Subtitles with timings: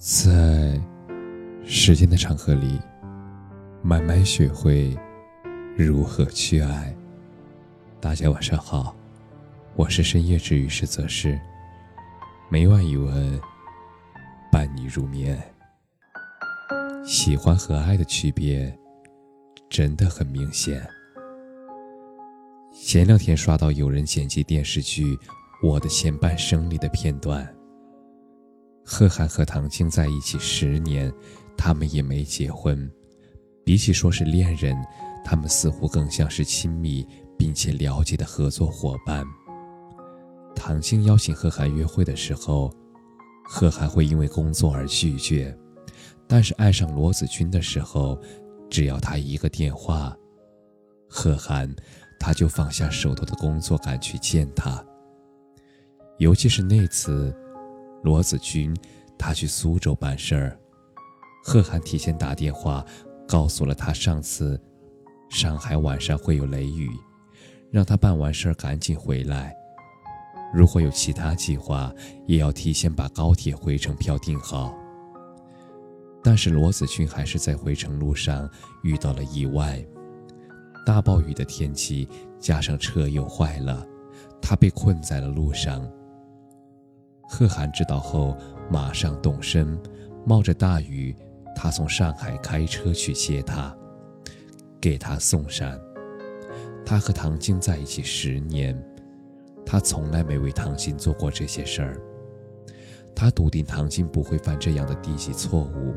[0.00, 0.80] 在
[1.62, 2.80] 时间的长河里，
[3.82, 4.96] 慢慢学会
[5.76, 6.96] 如何去爱。
[8.00, 8.96] 大家晚上好，
[9.76, 11.38] 我是深夜治愈师泽师，
[12.48, 13.38] 每晚一文
[14.50, 15.38] 伴你入眠。
[17.04, 18.74] 喜欢和爱的区别
[19.68, 20.82] 真的很明显。
[22.72, 25.14] 前两天刷到有人剪辑电视剧
[25.62, 27.46] 《我的前半生》里的片段。
[28.92, 31.12] 贺涵和唐青在一起十年，
[31.56, 32.90] 他们也没结婚。
[33.64, 34.76] 比起说是恋人，
[35.24, 37.06] 他们似乎更像是亲密
[37.38, 39.24] 并且了解的合作伙伴。
[40.56, 42.68] 唐青邀请贺涵约会的时候，
[43.44, 45.54] 贺涵会因为工作而拒绝；
[46.26, 48.20] 但是爱上罗子君的时候，
[48.68, 50.16] 只要他一个电话，
[51.08, 51.72] 贺涵
[52.18, 54.84] 他就放下手头的工作赶去见他。
[56.18, 57.32] 尤其是那次。
[58.02, 58.74] 罗子君，
[59.18, 60.58] 他去苏州办事儿，
[61.44, 62.84] 贺涵提前打电话
[63.28, 64.60] 告诉了他，上次
[65.28, 66.90] 上海晚上会有雷雨，
[67.70, 69.54] 让他办完事儿赶紧回来。
[70.52, 71.92] 如果有其他计划，
[72.26, 74.74] 也要提前把高铁回程票订好。
[76.22, 78.50] 但是罗子君还是在回程路上
[78.82, 79.82] 遇到了意外，
[80.84, 83.86] 大暴雨的天气加上车又坏了，
[84.42, 85.88] 他被困在了路上。
[87.32, 88.36] 贺涵知道后，
[88.68, 89.78] 马上动身，
[90.26, 91.14] 冒着大雨，
[91.54, 93.72] 他从上海开车去接她，
[94.80, 95.80] 给她送伞。
[96.84, 98.76] 他和唐晶在一起十年，
[99.64, 102.00] 他从来没为唐晶做过这些事儿。
[103.14, 105.94] 他笃定唐晶不会犯这样的低级错误，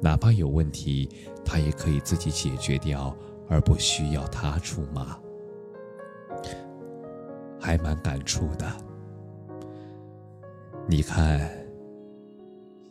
[0.00, 1.10] 哪怕有问题，
[1.44, 3.14] 他也可以自己解决掉，
[3.50, 5.18] 而不需要他出马。
[7.60, 8.66] 还蛮感触的。
[10.88, 11.48] 你看，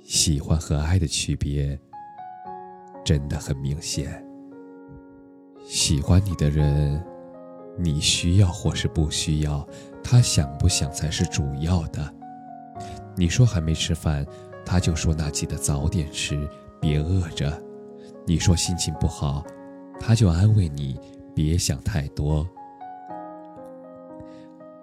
[0.01, 1.77] 喜欢和爱的区别
[3.03, 4.25] 真的很明显。
[5.63, 7.03] 喜欢你的人，
[7.77, 9.67] 你需要或是不需要，
[10.03, 12.13] 他想不想才是主要的。
[13.15, 14.25] 你说还没吃饭，
[14.65, 16.47] 他就说那记得早点吃，
[16.79, 17.61] 别饿着。
[18.25, 19.45] 你说心情不好，
[19.99, 20.97] 他就安慰你
[21.35, 22.47] 别想太多。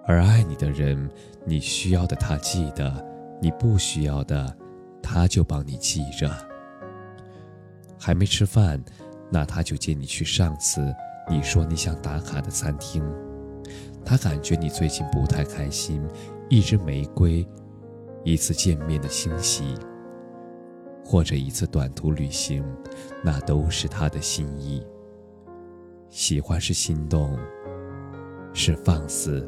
[0.05, 1.09] 而爱你的人，
[1.45, 3.05] 你需要的他记得，
[3.41, 4.55] 你不需要的，
[5.01, 6.29] 他就帮你记着。
[7.99, 8.83] 还没吃饭，
[9.29, 10.93] 那他就接你去上次
[11.29, 13.03] 你说你想打卡的餐厅。
[14.03, 16.01] 他感觉你最近不太开心，
[16.49, 17.45] 一支玫瑰，
[18.23, 19.75] 一次见面的欣喜，
[21.05, 22.63] 或者一次短途旅行，
[23.23, 24.83] 那都是他的心意。
[26.09, 27.37] 喜欢是心动，
[28.53, 29.47] 是放肆。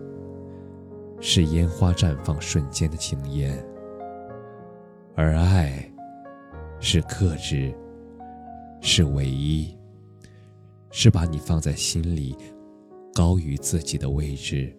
[1.23, 3.63] 是烟花绽放瞬间的惊艳，
[5.15, 5.87] 而爱
[6.79, 7.71] 是克制，
[8.81, 9.77] 是唯一，
[10.89, 12.35] 是把你放在心里，
[13.13, 14.75] 高于自己的位置，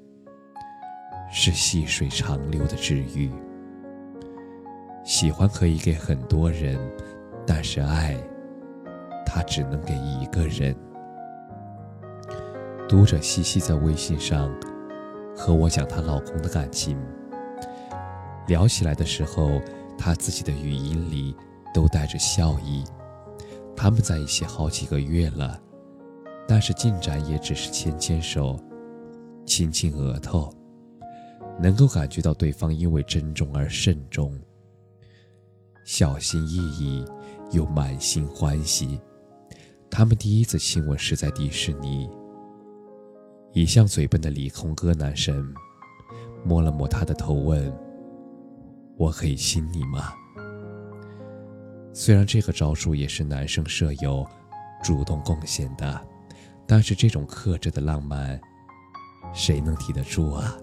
[1.30, 3.30] 是细水长流的治愈。
[5.04, 6.76] 喜欢可以给很多人，
[7.46, 8.16] 但是爱，
[9.24, 10.74] 它只能给一个人。
[12.88, 14.52] 读者西西在微信上。
[15.36, 16.96] 和我讲她老公的感情，
[18.46, 19.60] 聊起来的时候，
[19.98, 21.34] 她自己的语音里
[21.74, 22.84] 都带着笑意。
[23.74, 25.60] 他们在一起好几个月了，
[26.46, 28.58] 但是进展也只是牵牵手、
[29.44, 30.52] 亲亲额头，
[31.58, 34.38] 能够感觉到对方因为珍重而慎重，
[35.84, 37.04] 小心翼翼
[37.50, 39.00] 又满心欢喜。
[39.90, 42.08] 他们第一次亲吻是在迪士尼。
[43.52, 45.54] 一向嘴笨的理空哥男神，
[46.42, 47.70] 摸了摸他的头，问
[48.96, 50.12] ：“我可以亲你吗？”
[51.92, 54.26] 虽然这个招数也是男生舍友
[54.82, 56.00] 主动贡献的，
[56.66, 58.40] 但是这种克制的浪漫，
[59.34, 60.56] 谁能抵得住啊？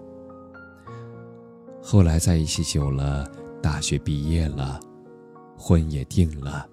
[1.80, 3.24] 后来在一起久了，
[3.62, 4.80] 大学毕业了，
[5.56, 6.68] 婚也定了。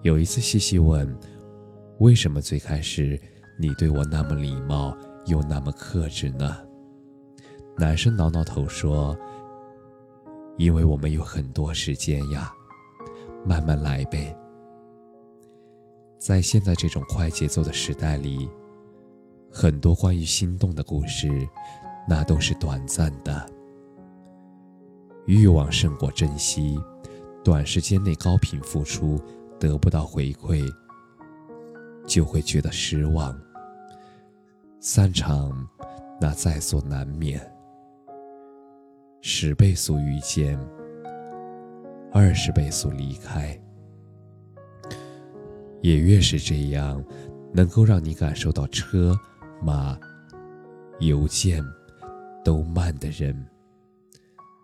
[0.00, 1.14] 有一次，西西问
[2.00, 3.20] ：“为什么最开始？”
[3.60, 4.96] 你对我那么礼貌，
[5.26, 6.56] 又那么克制呢？
[7.76, 9.14] 男生挠挠头说
[10.56, 12.50] ：“因为我们有很多时间呀，
[13.44, 14.34] 慢慢来呗。”
[16.18, 18.48] 在现在这种快节奏的时代里，
[19.52, 21.28] 很多关于心动的故事，
[22.08, 23.46] 那都是短暂的。
[25.26, 26.80] 欲望胜过珍惜，
[27.44, 29.20] 短时间内高频付出
[29.58, 30.66] 得不到回馈，
[32.06, 33.38] 就会觉得失望。
[34.82, 35.68] 散场，
[36.18, 37.38] 那在所难免；
[39.20, 40.58] 十倍速遇见，
[42.10, 43.60] 二十倍速离开。
[45.82, 47.04] 也越是这样，
[47.52, 49.14] 能够让你感受到车
[49.62, 49.98] 马
[50.98, 51.62] 邮件
[52.42, 53.36] 都慢的人，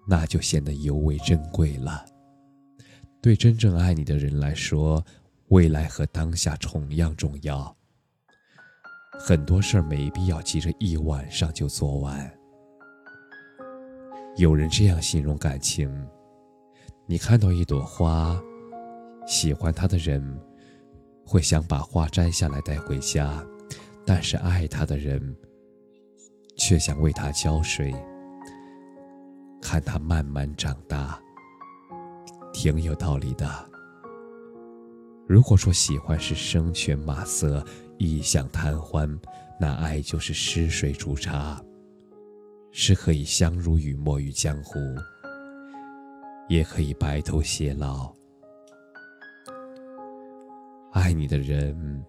[0.08, 2.06] 那就显得尤为珍贵了。
[3.20, 5.04] 对真正爱你的人来说，
[5.48, 7.75] 未来和当下同样重要。
[9.18, 12.30] 很多事儿没必要急着一晚上就做完。
[14.36, 15.90] 有人这样形容感情：
[17.06, 18.40] 你看到一朵花，
[19.26, 20.40] 喜欢它的人。
[21.28, 23.44] 会想把花摘下来带回家，
[24.04, 25.36] 但是爱它的人
[26.56, 27.92] 却想为它浇水，
[29.60, 31.20] 看它慢慢长大，
[32.52, 33.44] 挺有道理的。
[35.26, 37.60] 如果说喜欢是声犬马色、
[37.98, 39.08] 异想贪欢，
[39.60, 41.62] 那爱就是湿水煮茶，
[42.70, 44.78] 是可以相濡以沫于江湖，
[46.48, 48.14] 也可以白头偕老。
[50.93, 52.04] 爱你的人，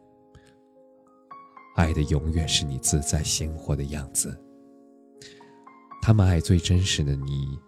[1.75, 4.37] 爱的永远是你自在鲜活的样子。
[6.01, 7.59] 他们爱最真实的你，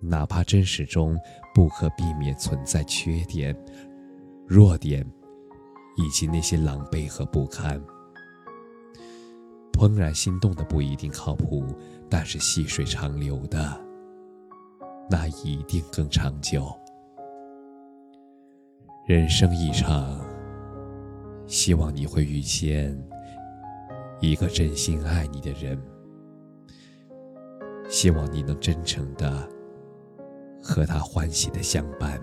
[0.00, 1.16] 哪怕真实中
[1.54, 3.56] 不可避免存在缺点、
[4.46, 5.08] 弱点，
[5.98, 7.78] 以及那些狼狈和不堪。
[9.72, 11.66] 怦然心动的不一定靠谱，
[12.08, 13.80] 但是细水长流的，
[15.10, 16.74] 那一定更长久。
[19.06, 20.20] 人生一场，
[21.46, 22.96] 希望你会遇见
[24.20, 25.80] 一个真心爱你的人。
[27.88, 29.48] 希望你能真诚的
[30.62, 32.20] 和他欢喜的相伴。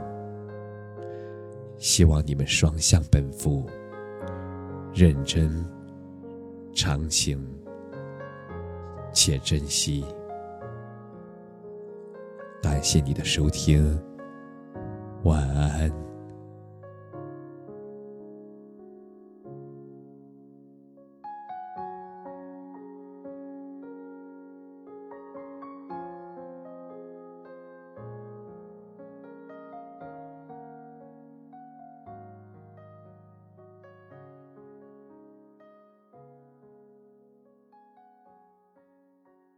[1.78, 3.70] 希望你们双向奔赴，
[4.94, 5.64] 认真、
[6.74, 7.46] 长情
[9.14, 10.04] 且珍惜。
[12.62, 14.02] 感谢你的收听，
[15.24, 15.92] 晚安。